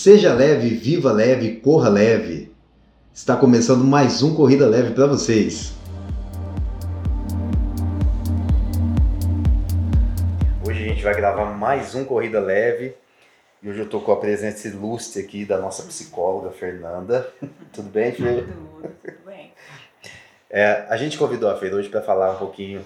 seja 0.00 0.32
leve, 0.32 0.70
viva 0.70 1.12
leve, 1.12 1.56
corra 1.56 1.90
leve. 1.90 2.50
Está 3.12 3.36
começando 3.36 3.84
mais 3.84 4.22
um 4.22 4.34
Corrida 4.34 4.66
Leve 4.66 4.94
para 4.94 5.06
vocês. 5.06 5.74
Hoje 10.66 10.84
a 10.84 10.88
gente 10.88 11.02
vai 11.02 11.14
gravar 11.14 11.52
mais 11.52 11.94
um 11.94 12.02
Corrida 12.06 12.40
Leve 12.40 12.94
e 13.62 13.68
hoje 13.68 13.80
eu 13.80 13.84
estou 13.84 14.00
com 14.00 14.10
a 14.10 14.16
presença 14.16 14.68
ilustre 14.68 15.20
aqui 15.20 15.44
da 15.44 15.58
nossa 15.58 15.82
psicóloga 15.82 16.50
Fernanda. 16.50 17.30
Tudo 17.70 17.90
bem, 17.90 18.12
Fê? 18.12 18.36
Tudo, 18.40 18.94
tudo 19.04 19.18
bem. 19.26 19.52
É, 20.48 20.86
a 20.88 20.96
gente 20.96 21.18
convidou 21.18 21.50
a 21.50 21.58
Fê 21.58 21.70
hoje 21.74 21.90
para 21.90 22.00
falar 22.00 22.30
um 22.30 22.38
pouquinho 22.38 22.82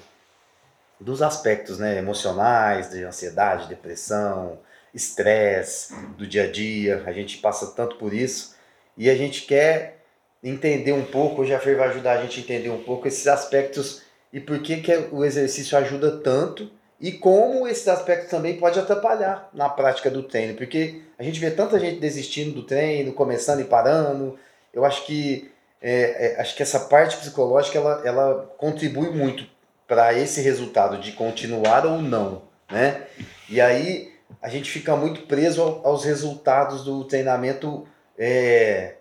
dos 0.98 1.22
aspectos 1.22 1.78
né, 1.78 1.96
emocionais, 1.96 2.90
de 2.90 3.04
ansiedade, 3.04 3.68
depressão, 3.68 4.58
estresse 4.94 5.94
do 6.16 6.26
dia 6.26 6.44
a 6.44 6.50
dia, 6.50 7.02
a 7.04 7.12
gente 7.12 7.38
passa 7.38 7.66
tanto 7.68 7.96
por 7.96 8.14
isso 8.14 8.54
e 8.96 9.10
a 9.10 9.16
gente 9.16 9.42
quer 9.42 9.98
entender 10.42 10.92
um 10.92 11.04
pouco, 11.04 11.42
hoje 11.42 11.54
a 11.54 11.58
Fer 11.58 11.76
vai 11.76 11.88
ajudar 11.88 12.18
a 12.18 12.22
gente 12.22 12.38
a 12.38 12.42
entender 12.42 12.70
um 12.70 12.82
pouco 12.82 13.08
esses 13.08 13.26
aspectos 13.26 14.02
e 14.32 14.38
por 14.38 14.60
que, 14.60 14.78
que 14.78 14.92
o 15.10 15.24
exercício 15.24 15.76
ajuda 15.76 16.18
tanto 16.18 16.70
e 17.00 17.12
como 17.12 17.66
esses 17.66 17.88
aspectos 17.88 18.30
também 18.30 18.56
pode 18.56 18.78
atrapalhar 18.78 19.50
na 19.52 19.68
prática 19.68 20.10
do 20.10 20.22
treino, 20.22 20.54
porque 20.54 21.02
a 21.18 21.22
gente 21.22 21.40
vê 21.40 21.50
tanta 21.50 21.78
gente 21.78 21.98
desistindo 21.98 22.52
do 22.52 22.62
treino, 22.62 23.12
começando 23.12 23.60
e 23.60 23.64
parando. 23.64 24.38
Eu 24.72 24.84
acho 24.84 25.04
que 25.04 25.50
é, 25.82 26.32
é, 26.36 26.40
acho 26.40 26.56
que 26.56 26.62
essa 26.62 26.80
parte 26.80 27.16
psicológica 27.18 27.78
ela, 27.78 28.02
ela 28.04 28.54
contribui 28.56 29.10
muito 29.10 29.46
para 29.86 30.14
esse 30.14 30.40
resultado 30.40 30.98
de 30.98 31.12
continuar 31.12 31.84
ou 31.84 32.00
não, 32.00 32.42
né? 32.70 33.02
E 33.50 33.60
aí 33.60 34.13
a 34.40 34.48
gente 34.48 34.70
fica 34.70 34.94
muito 34.96 35.22
preso 35.22 35.62
aos 35.62 36.04
resultados 36.04 36.84
do 36.84 37.04
treinamento, 37.04 37.86
é, 38.18 38.96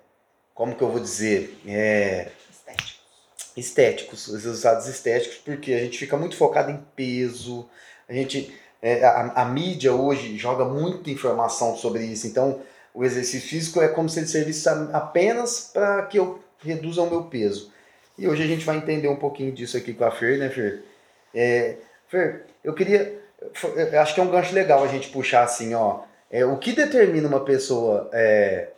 como 0.53 0.75
que 0.75 0.81
eu 0.81 0.89
vou 0.89 0.99
dizer? 0.99 1.59
É, 1.67 2.29
estéticos. 2.49 3.01
Estéticos, 3.57 4.27
os 4.27 4.43
resultados 4.43 4.87
estéticos, 4.87 5.37
porque 5.37 5.73
a 5.73 5.79
gente 5.79 5.97
fica 5.97 6.17
muito 6.17 6.35
focado 6.35 6.71
em 6.71 6.77
peso, 6.95 7.67
a 8.07 8.13
gente, 8.13 8.57
é, 8.81 9.03
a, 9.03 9.33
a, 9.41 9.45
mídia 9.45 9.93
hoje 9.93 10.37
joga 10.37 10.65
muita 10.65 11.09
informação 11.09 11.75
sobre 11.75 12.05
isso, 12.05 12.27
então 12.27 12.61
o 12.93 13.03
exercício 13.03 13.49
físico 13.49 13.81
é 13.81 13.87
como 13.87 14.07
se 14.07 14.19
ele 14.19 14.27
servisse 14.27 14.69
apenas 14.91 15.71
para 15.73 16.05
que 16.05 16.19
eu 16.19 16.41
reduza 16.59 17.01
o 17.01 17.09
meu 17.09 17.23
peso. 17.23 17.71
E 18.17 18.27
hoje 18.27 18.43
a 18.43 18.47
gente 18.47 18.63
vai 18.63 18.77
entender 18.77 19.07
um 19.07 19.15
pouquinho 19.15 19.51
disso 19.51 19.75
aqui 19.75 19.93
com 19.93 20.05
a 20.05 20.11
Fer, 20.11 20.37
né, 20.37 20.49
Fer? 20.49 20.83
É, 21.33 21.77
Fer, 22.07 22.45
eu 22.63 22.73
queria 22.73 23.22
eu 23.91 24.01
acho 24.01 24.13
que 24.13 24.19
é 24.19 24.23
um 24.23 24.29
gancho 24.29 24.53
legal 24.53 24.83
a 24.83 24.87
gente 24.87 25.09
puxar 25.09 25.43
assim, 25.43 25.73
ó. 25.73 26.01
É, 26.29 26.45
o 26.45 26.57
que 26.57 26.73
determina 26.73 27.27
uma 27.27 27.41
pessoa 27.41 28.09
é, 28.11 28.69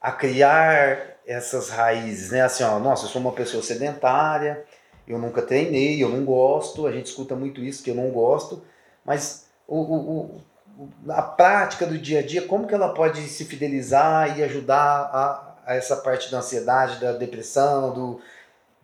a 0.00 0.10
criar 0.12 1.16
essas 1.26 1.68
raízes, 1.68 2.30
né? 2.30 2.42
Assim, 2.42 2.64
ó, 2.64 2.78
nossa, 2.78 3.06
eu 3.06 3.08
sou 3.08 3.20
uma 3.20 3.32
pessoa 3.32 3.62
sedentária, 3.62 4.64
eu 5.06 5.18
nunca 5.18 5.42
treinei, 5.42 6.02
eu 6.02 6.08
não 6.08 6.24
gosto, 6.24 6.86
a 6.86 6.92
gente 6.92 7.06
escuta 7.06 7.34
muito 7.34 7.60
isso, 7.60 7.82
que 7.82 7.90
eu 7.90 7.94
não 7.94 8.10
gosto, 8.10 8.62
mas 9.04 9.46
o, 9.68 9.76
o, 9.76 10.40
o, 10.78 11.12
a 11.12 11.22
prática 11.22 11.86
do 11.86 11.96
dia 11.98 12.20
a 12.20 12.22
dia, 12.22 12.42
como 12.42 12.66
que 12.66 12.74
ela 12.74 12.92
pode 12.92 13.20
se 13.28 13.44
fidelizar 13.44 14.38
e 14.38 14.42
ajudar 14.42 14.76
a, 15.12 15.56
a 15.66 15.74
essa 15.74 15.96
parte 15.96 16.30
da 16.30 16.38
ansiedade, 16.38 17.00
da 17.00 17.12
depressão, 17.12 17.92
do 17.92 18.20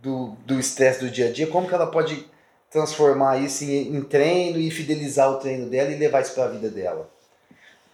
do 0.03 0.59
estresse 0.59 0.99
do, 0.99 1.07
do 1.07 1.13
dia 1.13 1.29
a 1.29 1.33
dia, 1.33 1.47
como 1.47 1.69
que 1.69 1.75
ela 1.75 1.87
pode 1.87 2.29
transformar 2.73 3.37
isso 3.37 3.65
em, 3.65 3.95
em 3.95 4.03
treino 4.03 4.59
e 4.59 4.71
fidelizar 4.71 5.31
o 5.31 5.37
treino 5.37 5.69
dela 5.69 5.91
e 5.91 5.97
levar 5.97 6.23
isso 6.23 6.35
para 6.35 6.45
a 6.45 6.49
vida 6.49 6.71
dela? 6.71 7.09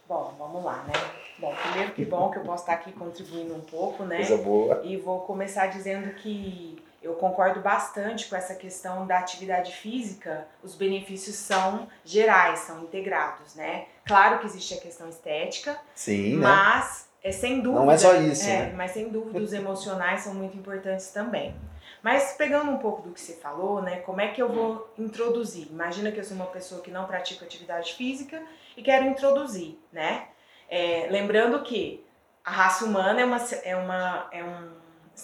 Bom, 0.09 0.35
vamos 0.39 0.65
lá, 0.65 0.85
né? 0.87 0.93
Bom, 1.39 1.55
primeiro 1.55 1.93
que 1.93 2.05
bom 2.05 2.31
que 2.31 2.39
eu 2.39 2.43
posso 2.43 2.63
estar 2.63 2.75
aqui 2.75 2.93
contribuindo 2.93 3.55
um 3.55 3.61
pouco, 3.61 4.05
né? 4.05 4.17
Coisa 4.17 4.39
boa. 4.39 4.81
E 4.85 4.97
vou 4.97 5.21
começar 5.21 5.67
dizendo 5.67 6.15
que 6.15 6.83
eu 7.03 7.15
concordo 7.15 7.61
bastante 7.61 8.29
com 8.29 8.35
essa 8.35 8.55
questão 8.55 9.07
da 9.07 9.19
atividade 9.19 9.73
física. 9.73 10.47
Os 10.63 10.75
benefícios 10.75 11.37
são 11.37 11.89
gerais, 12.05 12.61
são 12.61 12.83
integrados, 12.83 13.55
né? 13.55 13.87
Claro 14.05 14.41
que 14.41 14.47
existe 14.47 14.75
a 14.75 14.81
questão 14.81 15.09
estética, 15.09 15.79
Sim, 15.95 16.37
né? 16.37 16.43
mas 16.43 16.85
né? 16.85 17.08
É 17.23 17.33
sem 17.33 17.61
dúvida. 17.61 17.85
Não 17.85 17.91
é 17.91 17.99
só 17.99 18.15
isso. 18.15 18.47
É, 18.47 18.67
né? 18.67 18.73
mas 18.77 18.93
sem 18.93 19.09
dúvida 19.09 19.39
os 19.39 19.53
emocionais 19.53 20.21
são 20.21 20.35
muito 20.35 20.57
importantes 20.57 21.11
também. 21.11 21.55
Mas 22.03 22.35
pegando 22.39 22.71
um 22.71 22.79
pouco 22.79 23.03
do 23.03 23.13
que 23.13 23.21
você 23.21 23.35
falou, 23.35 23.83
né, 23.83 23.97
como 24.01 24.21
é 24.21 24.29
que 24.29 24.41
eu 24.41 24.49
vou 24.49 24.93
introduzir? 24.97 25.67
Imagina 25.69 26.13
que 26.13 26.19
eu 26.21 26.25
sou 26.25 26.37
uma 26.37 26.47
pessoa 26.47 26.81
que 26.81 26.91
não 26.91 27.07
pratica 27.07 27.45
atividade 27.45 27.95
física 27.95 28.41
e 28.77 28.83
quero 28.83 29.07
introduzir, 29.07 29.79
né? 29.93 30.29
É, 30.69 31.09
lembrando 31.11 31.63
que 31.63 32.05
a 32.45 32.51
raça 32.51 32.85
humana 32.85 33.21
é 33.21 33.25
uma, 33.25 33.39
é 33.65 33.77
uma, 33.77 34.29
é 34.33 34.45
um, 34.45 34.71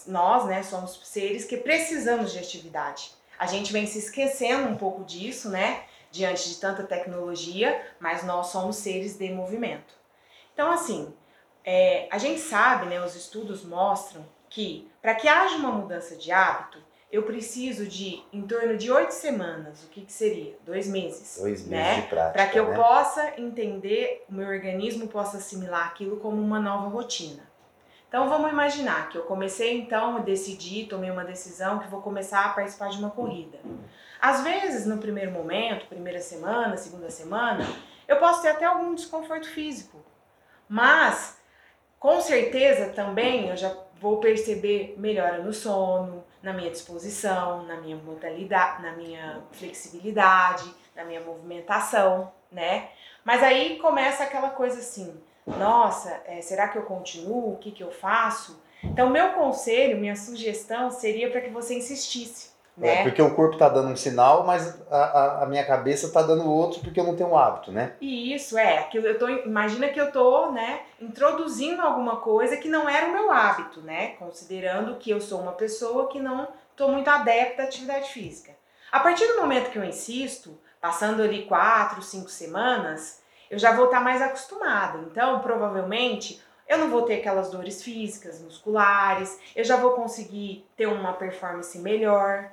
nós, 0.06 0.46
né, 0.46 0.62
somos 0.62 1.00
seres 1.04 1.44
que 1.44 1.56
precisamos 1.56 2.32
de 2.32 2.38
atividade. 2.38 3.12
A 3.38 3.46
gente 3.46 3.72
vem 3.72 3.86
se 3.86 3.98
esquecendo 3.98 4.68
um 4.68 4.76
pouco 4.76 5.04
disso, 5.04 5.50
né, 5.50 5.84
diante 6.10 6.48
de 6.48 6.56
tanta 6.56 6.82
tecnologia, 6.82 7.80
mas 8.00 8.24
nós 8.24 8.48
somos 8.48 8.76
seres 8.76 9.16
de 9.16 9.30
movimento. 9.30 9.94
Então, 10.52 10.70
assim, 10.70 11.12
é, 11.64 12.08
a 12.10 12.18
gente 12.18 12.40
sabe, 12.40 12.86
né, 12.86 13.02
os 13.04 13.14
estudos 13.14 13.64
mostram 13.64 14.24
que 14.50 14.90
para 15.00 15.14
que 15.14 15.26
haja 15.26 15.56
uma 15.56 15.70
mudança 15.70 16.16
de 16.16 16.30
hábito, 16.30 16.78
eu 17.10 17.22
preciso 17.22 17.86
de 17.86 18.22
em 18.32 18.42
torno 18.42 18.76
de 18.76 18.90
oito 18.90 19.12
semanas. 19.12 19.84
O 19.84 19.88
que, 19.88 20.02
que 20.02 20.12
seria? 20.12 20.56
Dois 20.66 20.88
meses. 20.88 21.38
Dois 21.40 21.66
né? 21.66 21.76
meses 21.76 22.02
de 22.02 22.08
prática. 22.08 22.32
Para 22.32 22.46
que 22.48 22.58
eu 22.58 22.68
né? 22.68 22.76
possa 22.76 23.34
entender, 23.38 24.24
o 24.28 24.34
meu 24.34 24.48
organismo 24.48 25.06
possa 25.06 25.36
assimilar 25.36 25.86
aquilo 25.86 26.16
como 26.16 26.42
uma 26.42 26.58
nova 26.58 26.88
rotina. 26.88 27.42
Então 28.08 28.28
vamos 28.28 28.50
imaginar 28.50 29.08
que 29.08 29.18
eu 29.18 29.22
comecei 29.22 29.76
então, 29.76 30.22
decidi, 30.22 30.86
tomei 30.86 31.10
uma 31.10 31.24
decisão 31.24 31.80
que 31.80 31.88
vou 31.88 32.00
começar 32.00 32.44
a 32.44 32.48
participar 32.50 32.90
de 32.90 32.98
uma 32.98 33.10
corrida. 33.10 33.58
Às 34.20 34.42
vezes, 34.42 34.86
no 34.86 34.98
primeiro 34.98 35.32
momento, 35.32 35.86
primeira 35.86 36.20
semana, 36.20 36.76
segunda 36.76 37.10
semana, 37.10 37.66
eu 38.06 38.16
posso 38.16 38.40
ter 38.40 38.48
até 38.48 38.64
algum 38.64 38.94
desconforto 38.94 39.48
físico. 39.48 40.04
Mas, 40.68 41.38
com 42.04 42.20
certeza 42.20 42.90
também, 42.90 43.48
eu 43.48 43.56
já 43.56 43.74
vou 43.98 44.18
perceber 44.18 44.94
melhora 44.98 45.38
no 45.38 45.54
sono, 45.54 46.22
na 46.42 46.52
minha 46.52 46.70
disposição, 46.70 47.62
na 47.62 47.80
minha 47.80 47.96
modalidade, 47.96 48.82
na 48.82 48.92
minha 48.92 49.42
flexibilidade, 49.52 50.70
na 50.94 51.02
minha 51.02 51.22
movimentação, 51.22 52.30
né? 52.52 52.90
Mas 53.24 53.42
aí 53.42 53.78
começa 53.78 54.22
aquela 54.22 54.50
coisa 54.50 54.80
assim, 54.80 55.18
nossa, 55.46 56.20
é, 56.26 56.42
será 56.42 56.68
que 56.68 56.76
eu 56.76 56.82
continuo? 56.82 57.54
O 57.54 57.56
que, 57.56 57.70
que 57.70 57.82
eu 57.82 57.90
faço? 57.90 58.62
Então, 58.82 59.08
meu 59.08 59.32
conselho, 59.32 59.96
minha 59.96 60.14
sugestão 60.14 60.90
seria 60.90 61.30
para 61.30 61.40
que 61.40 61.48
você 61.48 61.74
insistisse. 61.74 62.53
Né? 62.76 63.00
É, 63.00 63.02
porque 63.04 63.22
o 63.22 63.34
corpo 63.34 63.54
está 63.54 63.68
dando 63.68 63.90
um 63.90 63.96
sinal, 63.96 64.44
mas 64.44 64.82
a, 64.90 64.96
a, 64.96 65.42
a 65.44 65.46
minha 65.46 65.64
cabeça 65.64 66.06
está 66.06 66.22
dando 66.22 66.50
outro 66.50 66.80
porque 66.80 66.98
eu 66.98 67.04
não 67.04 67.14
tenho 67.14 67.30
um 67.30 67.38
hábito, 67.38 67.70
né? 67.70 67.92
E 68.00 68.34
isso 68.34 68.58
é, 68.58 68.82
que 68.84 68.98
eu 68.98 69.16
tô, 69.16 69.28
imagina 69.28 69.88
que 69.88 70.00
eu 70.00 70.10
tô, 70.10 70.50
né, 70.50 70.80
introduzindo 71.00 71.80
alguma 71.80 72.16
coisa 72.16 72.56
que 72.56 72.68
não 72.68 72.88
era 72.88 73.06
o 73.06 73.12
meu 73.12 73.30
hábito, 73.30 73.80
né? 73.80 74.16
Considerando 74.18 74.96
que 74.96 75.10
eu 75.10 75.20
sou 75.20 75.40
uma 75.40 75.52
pessoa 75.52 76.08
que 76.08 76.18
não 76.18 76.48
tô 76.74 76.88
muito 76.88 77.08
adepta 77.08 77.62
à 77.62 77.64
atividade 77.66 78.10
física. 78.10 78.52
A 78.90 78.98
partir 78.98 79.26
do 79.28 79.36
momento 79.36 79.70
que 79.70 79.78
eu 79.78 79.84
insisto, 79.84 80.58
passando 80.80 81.22
ali 81.22 81.46
quatro, 81.46 82.02
cinco 82.02 82.28
semanas, 82.28 83.22
eu 83.48 83.58
já 83.58 83.72
vou 83.72 83.84
estar 83.84 83.98
tá 83.98 84.04
mais 84.04 84.20
acostumada. 84.20 84.98
Então, 84.98 85.38
provavelmente, 85.40 86.42
eu 86.68 86.78
não 86.78 86.90
vou 86.90 87.02
ter 87.02 87.20
aquelas 87.20 87.50
dores 87.50 87.82
físicas, 87.82 88.40
musculares, 88.40 89.38
eu 89.54 89.64
já 89.64 89.76
vou 89.76 89.92
conseguir 89.92 90.66
ter 90.76 90.86
uma 90.86 91.12
performance 91.12 91.78
melhor, 91.78 92.50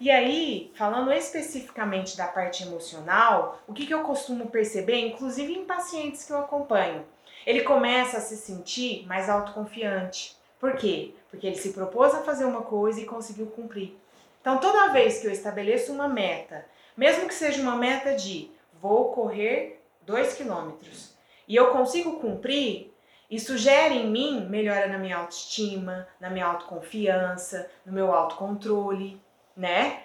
e 0.00 0.12
aí, 0.12 0.70
falando 0.76 1.12
especificamente 1.12 2.16
da 2.16 2.28
parte 2.28 2.62
emocional, 2.62 3.60
o 3.66 3.72
que, 3.72 3.84
que 3.84 3.92
eu 3.92 4.04
costumo 4.04 4.48
perceber, 4.48 5.00
inclusive 5.00 5.52
em 5.52 5.64
pacientes 5.64 6.24
que 6.24 6.32
eu 6.32 6.38
acompanho? 6.38 7.04
Ele 7.44 7.62
começa 7.62 8.18
a 8.18 8.20
se 8.20 8.36
sentir 8.36 9.04
mais 9.08 9.28
autoconfiante. 9.28 10.36
Por 10.60 10.76
quê? 10.76 11.14
Porque 11.28 11.48
ele 11.48 11.56
se 11.56 11.72
propôs 11.72 12.14
a 12.14 12.22
fazer 12.22 12.44
uma 12.44 12.62
coisa 12.62 13.00
e 13.00 13.06
conseguiu 13.06 13.46
cumprir. 13.46 13.96
Então, 14.40 14.58
toda 14.58 14.92
vez 14.92 15.20
que 15.20 15.26
eu 15.26 15.32
estabeleço 15.32 15.92
uma 15.92 16.06
meta, 16.06 16.64
mesmo 16.96 17.26
que 17.26 17.34
seja 17.34 17.60
uma 17.60 17.74
meta 17.74 18.14
de 18.14 18.52
vou 18.80 19.12
correr 19.12 19.82
2 20.02 20.34
quilômetros 20.34 21.12
e 21.48 21.56
eu 21.56 21.72
consigo 21.72 22.20
cumprir, 22.20 22.94
isso 23.28 23.58
gera 23.58 23.92
em 23.92 24.08
mim 24.08 24.46
melhora 24.48 24.86
na 24.86 24.96
minha 24.96 25.16
autoestima, 25.16 26.06
na 26.20 26.30
minha 26.30 26.46
autoconfiança, 26.46 27.68
no 27.84 27.92
meu 27.92 28.12
autocontrole 28.12 29.20
né? 29.58 30.04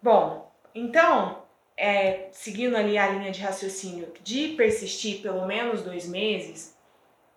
Bom, 0.00 0.50
então, 0.72 1.42
é, 1.76 2.28
seguindo 2.30 2.76
ali 2.76 2.96
a 2.96 3.08
linha 3.08 3.32
de 3.32 3.40
raciocínio 3.42 4.12
de 4.22 4.54
persistir 4.56 5.20
pelo 5.20 5.44
menos 5.44 5.82
dois 5.82 6.08
meses, 6.08 6.78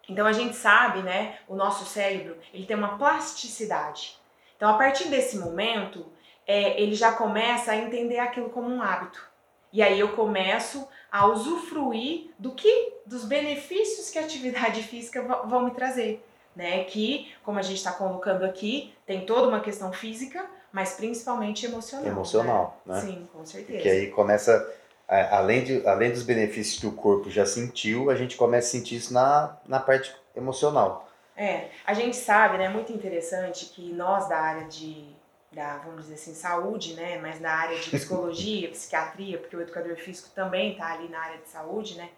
então 0.07 0.27
a 0.27 0.31
gente 0.31 0.55
sabe, 0.55 1.01
né? 1.01 1.39
O 1.47 1.55
nosso 1.55 1.85
cérebro 1.85 2.37
ele 2.53 2.65
tem 2.65 2.77
uma 2.77 2.97
plasticidade. 2.97 4.17
Então, 4.55 4.69
a 4.69 4.77
partir 4.77 5.09
desse 5.09 5.37
momento, 5.37 6.05
é, 6.45 6.79
ele 6.79 6.93
já 6.93 7.11
começa 7.13 7.71
a 7.71 7.77
entender 7.77 8.19
aquilo 8.19 8.49
como 8.49 8.69
um 8.69 8.81
hábito. 8.81 9.27
E 9.71 9.81
aí 9.81 9.99
eu 9.99 10.09
começo 10.09 10.87
a 11.11 11.25
usufruir 11.25 12.29
do 12.37 12.51
que 12.51 12.93
dos 13.07 13.25
benefícios 13.25 14.11
que 14.11 14.19
a 14.19 14.23
atividade 14.23 14.83
física 14.87 15.23
vão 15.45 15.63
me 15.63 15.71
trazer, 15.71 16.23
né? 16.55 16.83
Que, 16.83 17.33
como 17.43 17.57
a 17.57 17.63
gente 17.63 17.77
está 17.77 17.91
colocando 17.91 18.43
aqui, 18.43 18.93
tem 19.05 19.25
toda 19.25 19.47
uma 19.47 19.61
questão 19.61 19.91
física, 19.91 20.47
mas 20.73 20.93
principalmente 20.93 21.67
emocional. 21.67 22.07
Emocional, 22.07 22.81
né? 22.83 22.95
né? 22.95 23.01
Sim, 23.01 23.29
com 23.31 23.45
certeza. 23.45 23.83
Que 23.83 23.89
aí 23.89 24.07
começa, 24.09 24.75
além, 25.07 25.63
de, 25.63 25.87
além 25.87 26.11
dos 26.11 26.23
benefícios 26.23 26.79
que 26.79 26.87
o 26.87 26.91
corpo 26.91 27.29
já 27.29 27.45
sentiu, 27.45 28.09
a 28.09 28.15
gente 28.15 28.35
começa 28.35 28.69
a 28.69 28.71
sentir 28.71 28.95
isso 28.95 29.13
na, 29.13 29.55
na 29.67 29.79
parte 29.79 30.13
emocional. 30.35 31.07
É, 31.37 31.69
a 31.85 31.93
gente 31.93 32.17
sabe, 32.17 32.57
né, 32.57 32.69
muito 32.69 32.91
interessante 32.91 33.67
que 33.67 33.93
nós 33.93 34.27
da 34.27 34.37
área 34.37 34.65
de, 34.65 35.05
da, 35.51 35.77
vamos 35.77 36.03
dizer 36.03 36.15
assim, 36.15 36.33
saúde, 36.33 36.95
né, 36.95 37.19
mas 37.19 37.39
na 37.39 37.51
área 37.51 37.77
de 37.77 37.91
psicologia, 37.91 38.69
psiquiatria, 38.71 39.37
porque 39.37 39.55
o 39.55 39.61
educador 39.61 39.95
físico 39.95 40.29
também 40.33 40.71
está 40.71 40.91
ali 40.91 41.07
na 41.07 41.19
área 41.19 41.37
de 41.37 41.49
saúde, 41.49 41.95
né, 41.97 42.09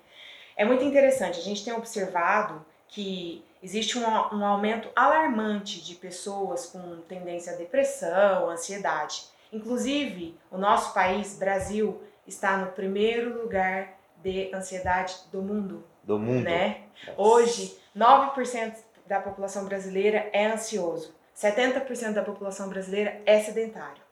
é 0.55 0.63
muito 0.63 0.83
interessante, 0.83 1.39
a 1.39 1.43
gente 1.43 1.63
tem 1.63 1.73
observado 1.73 2.65
que 2.87 3.43
existe 3.65 3.97
um, 3.97 4.03
um 4.03 4.45
aumento 4.45 4.89
alarmante 4.95 5.83
de 5.83 5.95
pessoas 5.95 6.67
com 6.67 7.01
tendência 7.07 7.53
à 7.53 7.55
depressão, 7.55 8.51
ansiedade. 8.51 9.23
Inclusive, 9.51 10.37
o 10.51 10.57
nosso 10.57 10.93
país, 10.93 11.35
Brasil, 11.39 11.99
está 12.27 12.57
no 12.57 12.67
primeiro 12.73 13.41
lugar 13.41 13.97
de 14.21 14.53
ansiedade 14.53 15.15
do 15.31 15.41
mundo. 15.41 15.83
Do 16.03 16.19
mundo. 16.19 16.43
Né? 16.43 16.83
Hoje, 17.17 17.75
9% 17.97 18.75
da 19.07 19.19
população 19.19 19.65
brasileira 19.65 20.29
é 20.31 20.45
ansioso. 20.45 21.15
70% 21.35 22.13
da 22.13 22.21
população 22.21 22.69
brasileira 22.69 23.19
é 23.25 23.39
sedentário. 23.39 24.03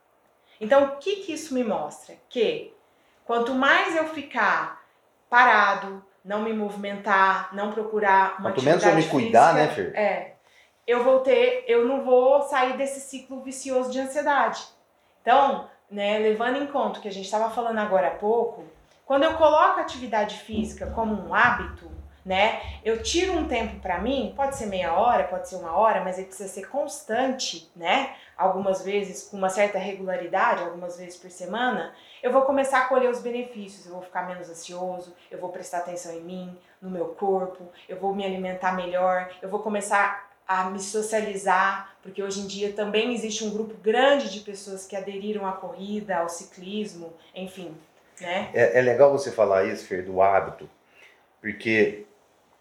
Então, 0.60 0.84
o 0.84 0.98
que, 0.98 1.18
que 1.18 1.34
isso 1.34 1.54
me 1.54 1.64
mostra? 1.64 2.16
Que 2.28 2.74
quanto 3.24 3.54
mais 3.54 3.96
eu 3.96 4.08
ficar 4.08 4.84
parado, 5.30 6.04
não 6.24 6.42
me 6.42 6.54
movimentar, 6.54 7.54
não 7.54 7.72
procurar 7.72 8.40
uma 8.40 8.52
Quanto 8.52 8.64
menos 8.64 8.84
eu 8.84 8.96
me 8.96 9.08
cuidar, 9.08 9.54
física, 9.54 9.68
né, 9.68 9.68
Fer? 9.76 9.96
É. 9.96 10.34
Eu 10.86 11.04
vou 11.04 11.20
ter, 11.20 11.66
eu 11.68 11.88
não 11.88 12.04
vou 12.04 12.42
sair 12.44 12.78
desse 12.78 13.00
ciclo 13.02 13.42
vicioso 13.42 13.92
de 13.92 14.00
ansiedade. 14.00 14.64
Então, 15.22 15.70
né, 15.90 16.20
levando 16.20 16.58
em 16.58 16.68
conta 16.68 17.00
o 17.00 17.02
que 17.02 17.08
a 17.08 17.12
gente 17.12 17.26
estava 17.26 17.50
falando 17.50 17.80
agora 17.80 18.08
há 18.08 18.12
pouco, 18.12 18.66
quando 19.06 19.24
eu 19.24 19.34
coloco 19.36 19.80
a 19.80 19.82
atividade 19.82 20.40
física 20.40 20.88
como 20.88 21.28
um 21.28 21.34
hábito, 21.34 21.90
né? 22.26 22.62
Eu 22.84 23.04
tiro 23.04 23.34
um 23.34 23.48
tempo 23.48 23.80
para 23.80 24.00
mim, 24.00 24.34
pode 24.36 24.56
ser 24.56 24.68
meia 24.68 24.94
hora, 24.94 25.26
pode 25.26 25.50
ser 25.50 25.56
uma 25.56 25.76
hora, 25.76 26.02
mas 26.02 26.18
ele 26.18 26.28
precisa 26.28 26.50
ser 26.50 26.68
constante, 26.68 27.70
né? 27.76 28.16
Algumas 28.38 28.84
vezes 28.84 29.24
com 29.24 29.38
uma 29.38 29.50
certa 29.50 29.78
regularidade, 29.78 30.64
algumas 30.64 30.98
vezes 30.98 31.18
por 31.18 31.30
semana, 31.30 31.94
eu 32.22 32.32
vou 32.32 32.44
começar 32.44 32.80
a 32.80 32.86
colher 32.88 33.10
os 33.10 33.22
benefícios, 33.22 33.86
eu 33.86 33.94
vou 33.94 34.02
ficar 34.02 34.26
menos 34.26 34.50
ansioso, 34.50 35.14
eu 35.30 35.38
vou 35.38 35.50
prestar 35.50 35.80
atenção 35.80 36.14
em 36.14 36.22
mim, 36.22 36.58
no 36.82 36.90
meu 36.90 37.08
corpo, 37.08 37.68
eu 37.88 37.98
vou 37.98 38.16
me 38.16 38.26
alimentar 38.26 38.74
melhor, 38.74 39.30
eu 39.42 39.50
vou 39.50 39.60
começar 39.60 40.32
a 40.48 40.70
me 40.70 40.80
socializar, 40.80 41.96
porque 42.02 42.22
hoje 42.22 42.42
em 42.42 42.48
dia 42.48 42.74
também 42.74 43.14
existe 43.14 43.44
um 43.44 43.50
grupo 43.50 43.76
grande 43.76 44.32
de 44.32 44.42
pessoas 44.42 44.86
que 44.86 44.96
aderiram 44.96 45.48
à 45.48 45.54
corrida, 45.54 46.18
ao 46.18 46.30
ciclismo, 46.30 47.14
enfim, 47.34 47.76
né? 48.20 48.50
É, 48.54 48.80
é 48.80 48.82
legal 48.82 49.12
você 49.12 49.32
falar 49.32 49.66
isso, 49.66 49.86
Fer, 49.86 50.04
do 50.04 50.22
hábito, 50.22 50.70
porque 51.42 52.06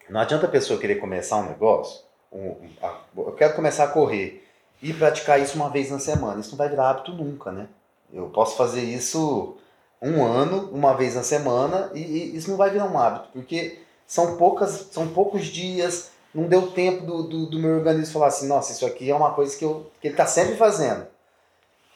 não 0.09 0.19
adianta 0.19 0.45
a 0.45 0.49
pessoa 0.49 0.79
querer 0.79 0.95
começar 0.95 1.37
um 1.37 1.49
negócio, 1.49 2.01
um, 2.31 2.55
a, 2.81 2.99
eu 3.17 3.31
quero 3.33 3.55
começar 3.55 3.85
a 3.85 3.87
correr 3.87 4.45
e 4.81 4.93
praticar 4.93 5.39
isso 5.39 5.55
uma 5.55 5.69
vez 5.69 5.89
na 5.89 5.99
semana. 5.99 6.39
Isso 6.41 6.51
não 6.51 6.57
vai 6.57 6.69
virar 6.69 6.89
hábito 6.89 7.13
nunca, 7.13 7.51
né? 7.51 7.67
Eu 8.11 8.29
posso 8.29 8.57
fazer 8.57 8.81
isso 8.81 9.57
um 10.01 10.23
ano, 10.25 10.69
uma 10.71 10.93
vez 10.93 11.15
na 11.15 11.23
semana, 11.23 11.89
e, 11.93 12.01
e 12.01 12.35
isso 12.35 12.49
não 12.49 12.57
vai 12.57 12.69
virar 12.69 12.85
um 12.85 12.99
hábito, 12.99 13.29
porque 13.31 13.79
são 14.05 14.35
poucas, 14.35 14.89
são 14.91 15.07
poucos 15.07 15.45
dias, 15.45 16.11
não 16.35 16.43
deu 16.43 16.71
tempo 16.71 17.05
do, 17.05 17.23
do, 17.23 17.45
do 17.45 17.59
meu 17.59 17.77
organismo 17.77 18.13
falar 18.13 18.27
assim, 18.27 18.47
nossa, 18.47 18.73
isso 18.73 18.85
aqui 18.85 19.09
é 19.09 19.15
uma 19.15 19.33
coisa 19.33 19.55
que, 19.57 19.63
eu, 19.63 19.89
que 20.01 20.07
ele 20.07 20.13
está 20.13 20.25
sempre 20.25 20.55
fazendo. 20.57 21.07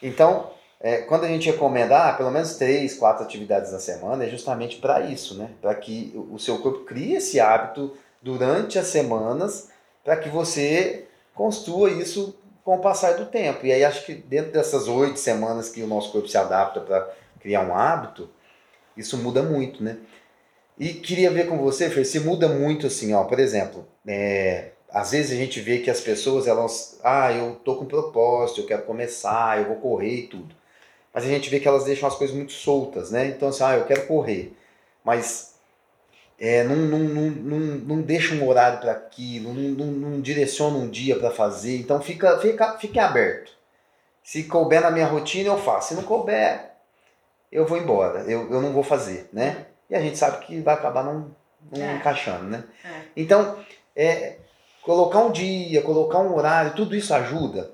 Então, 0.02 0.52
é, 0.80 0.98
quando 0.98 1.24
a 1.24 1.28
gente 1.28 1.50
recomenda 1.50 2.10
ah, 2.10 2.14
pelo 2.14 2.30
menos 2.30 2.56
três, 2.56 2.96
quatro 2.96 3.24
atividades 3.24 3.72
na 3.72 3.80
semana, 3.80 4.24
é 4.24 4.30
justamente 4.30 4.78
para 4.78 5.02
isso, 5.02 5.36
né? 5.36 5.50
Para 5.60 5.74
que 5.74 6.14
o 6.30 6.38
seu 6.38 6.60
corpo 6.60 6.86
crie 6.86 7.16
esse 7.16 7.40
hábito 7.40 7.98
durante 8.22 8.78
as 8.78 8.88
semanas, 8.88 9.70
para 10.04 10.18
que 10.18 10.30
você 10.30 11.06
construa 11.34 11.90
isso 11.90 12.38
com 12.64 12.76
o 12.76 12.80
passar 12.80 13.14
do 13.14 13.26
tempo. 13.26 13.66
E 13.66 13.72
aí 13.72 13.84
acho 13.84 14.06
que 14.06 14.14
dentro 14.14 14.52
dessas 14.52 14.88
oito 14.88 15.18
semanas 15.18 15.70
que 15.70 15.82
o 15.82 15.88
nosso 15.88 16.12
corpo 16.12 16.28
se 16.28 16.38
adapta 16.38 16.80
para 16.80 17.12
criar 17.40 17.62
um 17.62 17.76
hábito, 17.76 18.30
isso 18.96 19.18
muda 19.18 19.42
muito, 19.42 19.84
né? 19.84 19.98
E 20.78 20.94
queria 20.94 21.32
ver 21.32 21.48
com 21.48 21.58
você, 21.58 21.90
Fer, 21.90 22.06
se 22.06 22.20
muda 22.20 22.48
muito 22.48 22.86
assim, 22.86 23.12
ó, 23.16 23.24
por 23.24 23.40
exemplo, 23.40 23.88
é, 24.06 24.74
às 24.92 25.10
vezes 25.10 25.32
a 25.32 25.36
gente 25.36 25.60
vê 25.60 25.80
que 25.80 25.90
as 25.90 26.00
pessoas, 26.00 26.46
elas, 26.46 27.00
ah, 27.04 27.32
eu 27.32 27.56
tô 27.56 27.78
com 27.78 27.86
propósito, 27.86 28.62
eu 28.62 28.68
quero 28.68 28.84
começar, 28.84 29.58
eu 29.58 29.66
vou 29.66 29.78
correr 29.78 30.14
e 30.14 30.28
tudo 30.28 30.56
mas 31.14 31.24
a 31.24 31.28
gente 31.28 31.50
vê 31.50 31.60
que 31.60 31.68
elas 31.68 31.86
deixam 31.86 32.08
as 32.08 32.16
coisas 32.16 32.36
muito 32.36 32.52
soltas, 32.52 33.12
né? 33.12 33.28
Então, 33.28 33.50
assim, 33.50 33.64
ah, 33.64 33.78
eu 33.78 33.86
quero 33.86 34.08
correr, 34.08 34.54
mas 35.04 35.56
é, 36.40 36.64
não, 36.64 36.76
não, 36.76 37.00
não, 37.00 37.30
não, 37.30 37.60
não 37.60 38.02
deixa 38.02 38.36
um 38.36 38.48
horário 38.48 38.80
para 38.80 38.92
aquilo, 38.92 39.54
não, 39.54 39.70
não, 39.70 39.86
não, 39.86 40.22
direciona 40.22 40.78
um 40.78 40.88
dia 40.88 41.18
para 41.18 41.32
fazer, 41.32 41.78
então 41.80 42.00
fica, 42.00 42.38
fica, 42.40 42.78
fica 42.78 43.06
aberto. 43.06 43.52
Se 44.24 44.44
couber 44.44 44.82
na 44.82 44.92
minha 44.92 45.08
rotina, 45.08 45.50
eu 45.50 45.58
faço. 45.58 45.90
Se 45.90 45.94
não 45.96 46.04
couber, 46.04 46.72
eu 47.52 47.66
vou 47.66 47.78
embora, 47.78 48.20
eu, 48.24 48.52
eu 48.52 48.62
não 48.62 48.74
vou 48.74 48.84
fazer, 48.84 49.30
né? 49.34 49.66
E 49.90 49.96
a 49.96 50.02
gente 50.02 50.18
sabe 50.18 50.46
que 50.46 50.60
vai 50.60 50.76
acabar 50.76 51.04
não, 51.04 51.34
não 51.72 51.84
é. 51.84 51.96
encaixando, 51.96 52.44
né? 52.44 52.64
É. 52.84 53.02
Então, 53.16 53.58
é, 53.96 54.36
colocar 54.84 55.20
um 55.20 55.32
dia, 55.32 55.82
colocar 55.82 56.20
um 56.20 56.36
horário, 56.36 56.76
tudo 56.76 56.96
isso 56.96 57.14
ajuda. 57.14 57.72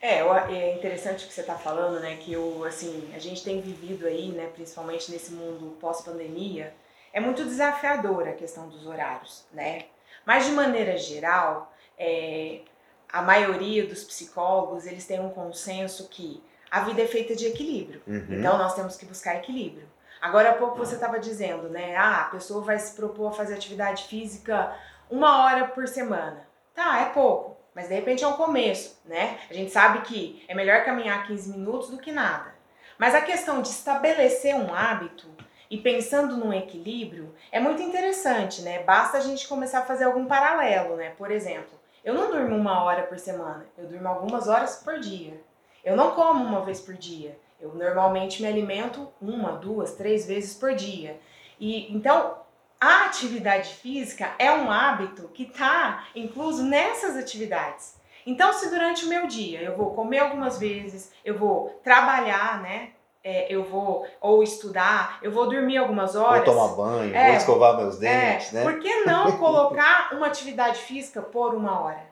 É, 0.00 0.20
é 0.20 0.74
interessante 0.74 1.24
o 1.24 1.28
que 1.28 1.34
você 1.34 1.40
está 1.40 1.56
falando, 1.56 2.00
né? 2.00 2.16
Que 2.16 2.36
o, 2.36 2.64
assim, 2.64 3.10
a 3.14 3.18
gente 3.18 3.42
tem 3.42 3.60
vivido 3.60 4.06
aí, 4.06 4.28
né? 4.30 4.48
Principalmente 4.54 5.10
nesse 5.10 5.32
mundo 5.32 5.76
pós-pandemia, 5.80 6.72
é 7.12 7.20
muito 7.20 7.44
desafiadora 7.44 8.30
a 8.30 8.34
questão 8.34 8.68
dos 8.68 8.86
horários, 8.86 9.44
né? 9.52 9.86
Mas 10.24 10.46
de 10.46 10.52
maneira 10.52 10.96
geral, 10.96 11.72
é, 11.98 12.60
a 13.08 13.22
maioria 13.22 13.86
dos 13.86 14.04
psicólogos 14.04 14.86
eles 14.86 15.06
têm 15.06 15.20
um 15.20 15.30
consenso 15.30 16.08
que 16.08 16.42
a 16.70 16.80
vida 16.80 17.02
é 17.02 17.06
feita 17.06 17.34
de 17.34 17.46
equilíbrio. 17.46 18.02
Uhum. 18.06 18.26
Então 18.30 18.56
nós 18.56 18.74
temos 18.74 18.96
que 18.96 19.06
buscar 19.06 19.36
equilíbrio. 19.36 19.88
Agora 20.20 20.50
há 20.50 20.54
pouco 20.54 20.76
você 20.76 20.94
estava 20.94 21.18
dizendo, 21.18 21.68
né? 21.68 21.96
Ah, 21.96 22.22
a 22.22 22.30
pessoa 22.30 22.62
vai 22.62 22.78
se 22.78 22.94
propor 22.94 23.28
a 23.28 23.32
fazer 23.32 23.54
atividade 23.54 24.04
física 24.04 24.76
uma 25.10 25.44
hora 25.44 25.68
por 25.68 25.88
semana. 25.88 26.46
Tá, 26.74 27.00
é 27.00 27.06
pouco. 27.06 27.56
Mas 27.78 27.86
de 27.86 27.94
repente 27.94 28.24
é 28.24 28.26
um 28.26 28.32
começo, 28.32 29.00
né? 29.04 29.38
A 29.48 29.54
gente 29.54 29.70
sabe 29.70 30.00
que 30.00 30.44
é 30.48 30.52
melhor 30.52 30.84
caminhar 30.84 31.28
15 31.28 31.56
minutos 31.56 31.90
do 31.90 31.98
que 31.98 32.10
nada. 32.10 32.52
Mas 32.98 33.14
a 33.14 33.20
questão 33.20 33.62
de 33.62 33.68
estabelecer 33.68 34.52
um 34.56 34.74
hábito 34.74 35.28
e 35.70 35.78
pensando 35.78 36.36
num 36.36 36.52
equilíbrio 36.52 37.32
é 37.52 37.60
muito 37.60 37.80
interessante, 37.80 38.62
né? 38.62 38.82
Basta 38.82 39.18
a 39.18 39.20
gente 39.20 39.46
começar 39.46 39.78
a 39.78 39.84
fazer 39.84 40.06
algum 40.06 40.26
paralelo, 40.26 40.96
né? 40.96 41.10
Por 41.10 41.30
exemplo, 41.30 41.78
eu 42.04 42.14
não 42.14 42.32
durmo 42.32 42.56
uma 42.56 42.82
hora 42.82 43.04
por 43.04 43.16
semana, 43.16 43.64
eu 43.78 43.86
durmo 43.86 44.08
algumas 44.08 44.48
horas 44.48 44.82
por 44.82 44.98
dia. 44.98 45.40
Eu 45.84 45.94
não 45.94 46.16
como 46.16 46.42
uma 46.42 46.64
vez 46.64 46.80
por 46.80 46.94
dia. 46.94 47.38
Eu 47.60 47.72
normalmente 47.76 48.42
me 48.42 48.48
alimento 48.48 49.06
uma, 49.22 49.52
duas, 49.52 49.94
três 49.94 50.26
vezes 50.26 50.52
por 50.52 50.74
dia. 50.74 51.20
E 51.60 51.94
então 51.94 52.38
a 52.80 53.06
atividade 53.06 53.74
física 53.74 54.30
é 54.38 54.52
um 54.52 54.70
hábito 54.70 55.28
que 55.28 55.44
está 55.44 56.04
incluso 56.14 56.62
nessas 56.62 57.16
atividades. 57.16 57.96
Então, 58.26 58.52
se 58.52 58.68
durante 58.68 59.04
o 59.04 59.08
meu 59.08 59.26
dia 59.26 59.60
eu 59.62 59.76
vou 59.76 59.94
comer 59.94 60.18
algumas 60.18 60.58
vezes, 60.58 61.10
eu 61.24 61.38
vou 61.38 61.80
trabalhar, 61.82 62.60
né? 62.60 62.90
É, 63.24 63.52
eu 63.52 63.64
vou 63.64 64.06
ou 64.20 64.42
estudar, 64.42 65.18
eu 65.22 65.32
vou 65.32 65.48
dormir 65.48 65.76
algumas 65.76 66.14
horas. 66.14 66.44
Vou 66.44 66.54
tomar 66.54 66.74
banho, 66.76 67.14
é, 67.14 67.28
vou 67.28 67.36
escovar 67.36 67.76
meus 67.76 68.00
é, 68.00 68.32
dentes, 68.32 68.54
é, 68.54 68.58
né? 68.58 68.62
Por 68.62 68.78
que 68.78 69.04
não 69.04 69.32
colocar 69.38 70.10
uma 70.12 70.26
atividade 70.26 70.78
física 70.78 71.20
por 71.20 71.54
uma 71.54 71.80
hora? 71.80 72.06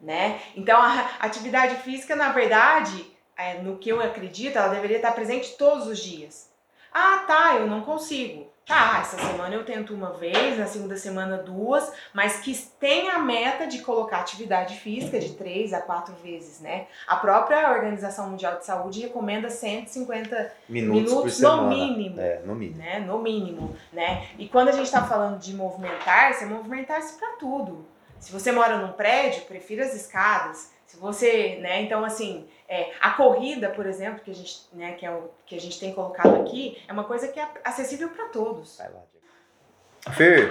Né? 0.00 0.40
Então, 0.56 0.82
a 0.82 1.10
atividade 1.20 1.76
física, 1.76 2.16
na 2.16 2.32
verdade, 2.32 3.06
é, 3.36 3.54
no 3.58 3.78
que 3.78 3.88
eu 3.88 4.00
acredito, 4.00 4.56
ela 4.56 4.68
deveria 4.68 4.96
estar 4.96 5.12
presente 5.12 5.56
todos 5.56 5.86
os 5.86 5.98
dias. 5.98 6.51
Ah, 6.92 7.24
tá, 7.26 7.56
eu 7.56 7.66
não 7.66 7.82
consigo. 7.82 8.52
Tá, 8.64 9.00
essa 9.00 9.18
semana 9.18 9.54
eu 9.56 9.64
tento 9.64 9.92
uma 9.92 10.12
vez, 10.12 10.56
na 10.56 10.66
segunda 10.66 10.96
semana 10.96 11.36
duas, 11.36 11.92
mas 12.14 12.36
que 12.36 12.54
tenha 12.78 13.14
a 13.14 13.18
meta 13.18 13.66
de 13.66 13.80
colocar 13.80 14.20
atividade 14.20 14.78
física 14.78 15.18
de 15.18 15.30
três 15.30 15.72
a 15.72 15.80
quatro 15.80 16.14
vezes, 16.22 16.60
né? 16.60 16.86
A 17.08 17.16
própria 17.16 17.72
Organização 17.72 18.30
Mundial 18.30 18.58
de 18.58 18.64
Saúde 18.64 19.00
recomenda 19.00 19.50
150 19.50 20.52
minutos, 20.68 21.02
minutos 21.02 21.40
no 21.40 21.68
mínimo. 21.68 22.20
É, 22.20 22.40
no 22.44 22.54
mínimo. 22.54 22.78
Né? 22.78 23.00
No 23.00 23.18
mínimo, 23.18 23.76
né? 23.92 24.28
E 24.38 24.48
quando 24.48 24.68
a 24.68 24.72
gente 24.72 24.86
está 24.86 25.04
falando 25.04 25.40
de 25.40 25.52
movimentar-se, 25.54 26.44
é 26.44 26.46
movimentar-se 26.46 27.18
para 27.18 27.36
tudo. 27.36 27.84
Se 28.20 28.30
você 28.30 28.52
mora 28.52 28.78
num 28.78 28.92
prédio, 28.92 29.42
prefira 29.42 29.84
as 29.84 29.92
escadas. 29.92 30.70
Se 30.92 30.98
você, 30.98 31.56
né, 31.62 31.80
então 31.80 32.04
assim, 32.04 32.46
é, 32.68 32.92
a 33.00 33.12
corrida, 33.12 33.70
por 33.70 33.86
exemplo, 33.86 34.20
que 34.22 34.30
a 34.30 34.34
gente, 34.34 34.60
né, 34.74 34.92
que, 34.92 35.06
é 35.06 35.10
o, 35.10 35.30
que 35.46 35.56
a 35.56 35.58
gente 35.58 35.80
tem 35.80 35.94
colocado 35.94 36.36
aqui, 36.42 36.76
é 36.86 36.92
uma 36.92 37.04
coisa 37.04 37.28
que 37.28 37.40
é 37.40 37.48
acessível 37.64 38.10
para 38.10 38.26
todos. 38.26 38.76
Vai 38.76 38.90
lá. 38.92 40.12
Fer, 40.12 40.50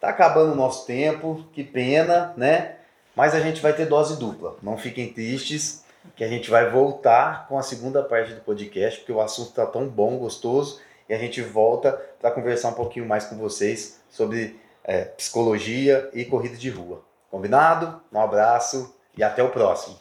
tá 0.00 0.10
acabando 0.10 0.52
o 0.52 0.54
nosso 0.54 0.86
tempo, 0.86 1.44
que 1.52 1.64
pena, 1.64 2.32
né? 2.36 2.76
Mas 3.16 3.34
a 3.34 3.40
gente 3.40 3.60
vai 3.60 3.72
ter 3.72 3.86
dose 3.86 4.16
dupla. 4.16 4.56
Não 4.62 4.78
fiquem 4.78 5.12
tristes, 5.12 5.84
que 6.14 6.22
a 6.22 6.28
gente 6.28 6.48
vai 6.48 6.70
voltar 6.70 7.48
com 7.48 7.58
a 7.58 7.62
segunda 7.62 8.00
parte 8.00 8.32
do 8.32 8.42
podcast, 8.42 9.00
porque 9.00 9.12
o 9.12 9.20
assunto 9.20 9.50
tá 9.54 9.66
tão 9.66 9.88
bom, 9.88 10.18
gostoso, 10.18 10.80
e 11.08 11.14
a 11.14 11.18
gente 11.18 11.42
volta 11.42 12.00
para 12.20 12.30
conversar 12.30 12.68
um 12.68 12.74
pouquinho 12.74 13.06
mais 13.06 13.24
com 13.24 13.36
vocês 13.36 14.00
sobre 14.08 14.56
é, 14.84 15.06
psicologia 15.06 16.08
e 16.14 16.24
corrida 16.24 16.56
de 16.56 16.70
rua. 16.70 17.02
Combinado? 17.28 18.00
Um 18.12 18.20
abraço 18.20 18.94
e 19.16 19.22
até 19.22 19.42
o 19.42 19.50
próximo. 19.50 19.98